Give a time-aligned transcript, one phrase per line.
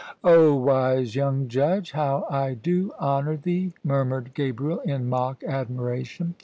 [0.23, 6.33] "O wise young judge, how I do honour thee!" mur mured Gabriel in mock admiration.